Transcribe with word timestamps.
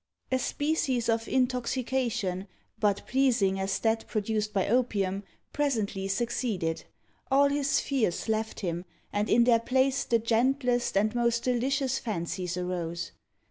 A 0.31 0.39
species 0.39 1.07
of 1.09 1.27
intoxication, 1.27 2.47
but 2.79 3.05
pleasing 3.05 3.59
as 3.59 3.77
that 3.81 4.07
produced 4.07 4.51
by 4.51 4.67
opium, 4.67 5.21
presently 5.53 6.07
succeeded. 6.07 6.85
All 7.29 7.49
his 7.49 7.79
fears 7.79 8.27
left 8.27 8.61
him, 8.61 8.83
and 9.13 9.29
in 9.29 9.43
their 9.43 9.59
place 9.59 10.03
the 10.05 10.17
gentlest 10.17 10.97
and 10.97 11.13
most 11.13 11.43
delicious 11.43 11.99
fancies 11.99 12.57
arose. 12.57 13.11